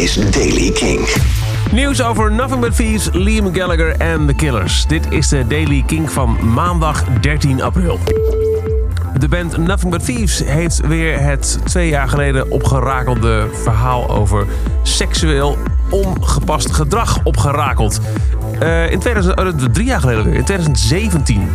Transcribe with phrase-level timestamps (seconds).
[0.00, 1.08] is Daily King.
[1.72, 4.86] Nieuws over Nothing But Thieves, Liam Gallagher en The Killers.
[4.86, 7.98] Dit is de Daily King van maandag 13 april.
[9.18, 14.46] De band Nothing But Thieves heeft weer het twee jaar geleden opgerakelde verhaal over
[14.82, 15.58] seksueel
[15.90, 18.00] ongepast gedrag opgerakeld.
[18.60, 21.48] Eh, in 2000, oh, drie jaar geleden weer, in 2017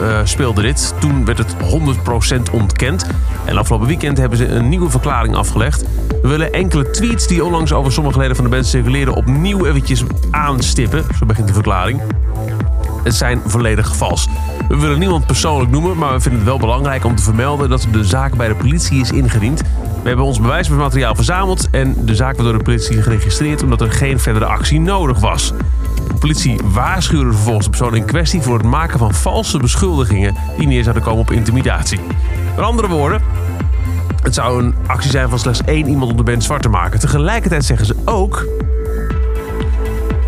[0.00, 0.94] uh, speelde dit.
[1.00, 1.54] Toen werd het
[2.48, 3.06] 100% ontkend.
[3.44, 5.84] En afgelopen weekend hebben ze een nieuwe verklaring afgelegd.
[6.22, 10.02] We willen enkele tweets die onlangs over sommige leden van de band circuleren opnieuw eventjes
[10.30, 11.04] aanstippen.
[11.18, 12.00] Zo begint de verklaring.
[13.02, 14.28] Het zijn volledig vals.
[14.68, 17.86] We willen niemand persoonlijk noemen, maar we vinden het wel belangrijk om te vermelden dat
[17.92, 19.62] de zaak bij de politie is ingediend.
[20.02, 23.92] We hebben ons bewijsmateriaal verzameld en de zaak werd door de politie geregistreerd omdat er
[23.92, 25.52] geen verdere actie nodig was.
[26.24, 30.82] Politie waarschuwde vervolgens de persoon in kwestie voor het maken van valse beschuldigingen die neer
[30.82, 32.00] zouden komen op intimidatie.
[32.56, 33.22] Met andere woorden,
[34.22, 37.00] het zou een actie zijn van slechts één iemand om de band zwart te maken.
[37.00, 38.46] Tegelijkertijd zeggen ze ook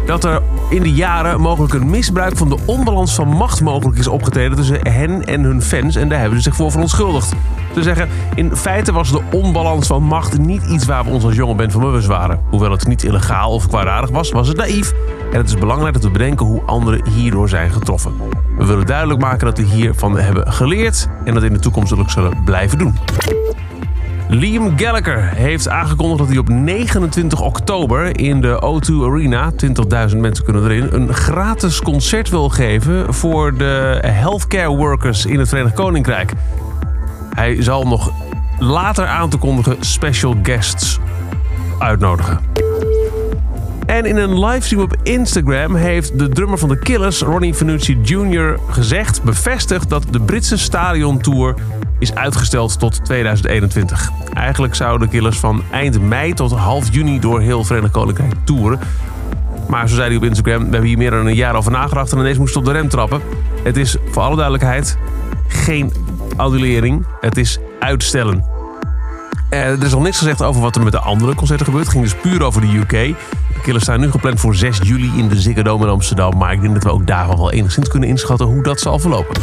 [0.06, 4.06] dat er in de jaren mogelijk een misbruik van de onbalans van macht mogelijk is
[4.06, 5.96] opgetreden tussen hen en hun fans.
[5.96, 7.32] En daar hebben ze zich voor verontschuldigd.
[7.74, 11.34] Ze zeggen, in feite was de onbalans van macht niet iets waar we ons als
[11.34, 12.40] jonge band van bewust waren.
[12.50, 14.92] Hoewel het niet illegaal of kwaadaardig was, was het naïef.
[15.32, 18.12] En het is belangrijk dat we bedenken hoe anderen hierdoor zijn getroffen.
[18.58, 22.42] We willen duidelijk maken dat we hiervan hebben geleerd en dat in de toekomst zullen
[22.44, 22.94] blijven doen.
[24.28, 29.52] Liam Gallagher heeft aangekondigd dat hij op 29 oktober in de O2 Arena,
[30.10, 35.48] 20.000 mensen kunnen erin, een gratis concert wil geven voor de healthcare workers in het
[35.48, 36.32] Verenigd Koninkrijk.
[37.30, 38.12] Hij zal nog
[38.58, 40.98] later aan te kondigen special guests
[41.78, 42.38] uitnodigen.
[43.86, 48.58] En in een livestream op Instagram heeft de drummer van de Killers, Ronnie Fanucci Jr.,
[48.68, 51.54] gezegd, bevestigd dat de Britse stadiontour
[51.98, 54.10] is uitgesteld tot 2021.
[54.34, 58.80] Eigenlijk zouden de Killers van eind mei tot half juni door heel Verenigd Koninkrijk toeren.
[59.68, 62.12] Maar zo zei hij op Instagram, we hebben hier meer dan een jaar over nagedacht
[62.12, 63.20] en ineens moest op de rem trappen.
[63.62, 64.98] Het is voor alle duidelijkheid
[65.46, 65.92] geen
[66.36, 68.44] annulering, het is uitstellen.
[69.50, 71.84] Eh, er is nog niks gezegd over wat er met de andere concerten gebeurt.
[71.84, 73.16] Het ging dus puur over de UK.
[73.62, 76.36] Killers staan nu gepland voor 6 juli in de Ziggo Dome in Amsterdam.
[76.36, 79.42] Maar ik denk dat we ook daarvan wel enigszins kunnen inschatten hoe dat zal verlopen.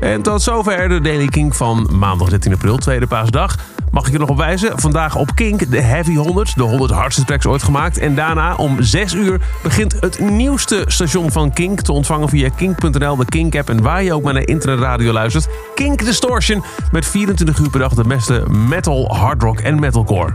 [0.00, 3.56] En tot zover de Daily King van maandag 13 april, tweede paasdag.
[3.92, 4.78] Mag ik je nog op wijzen?
[4.78, 7.98] Vandaag op Kink de Heavy 100, de 100 hardste tracks ooit gemaakt.
[7.98, 13.16] En daarna om 6 uur begint het nieuwste station van Kink te ontvangen via kink.nl,
[13.16, 15.48] de Kink-app en waar je ook maar naar internetradio luistert.
[15.74, 20.34] Kink Distortion met 24 uur per dag de beste metal, hardrock en metalcore.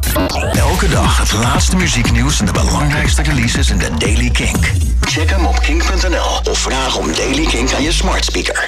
[0.53, 4.71] Elke dag het laatste muzieknieuws en de belangrijkste releases in de Daily Kink.
[5.01, 8.65] Check hem op kink.nl of vraag om Daily Kink aan je smart speaker.